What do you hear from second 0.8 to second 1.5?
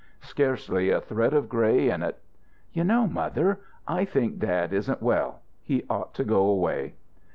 a thread of